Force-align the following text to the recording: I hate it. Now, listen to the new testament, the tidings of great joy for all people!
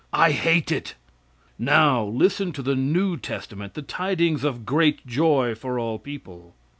I 0.13 0.31
hate 0.31 0.71
it. 0.71 0.95
Now, 1.59 2.03
listen 2.03 2.53
to 2.53 2.63
the 2.63 2.73
new 2.73 3.17
testament, 3.17 3.75
the 3.75 3.83
tidings 3.83 4.43
of 4.43 4.65
great 4.65 5.05
joy 5.05 5.53
for 5.53 5.77
all 5.77 5.99
people! 5.99 6.55